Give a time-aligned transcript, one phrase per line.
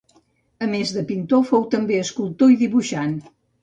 [0.67, 3.19] A més de pintor fou també escultor i dibuixant.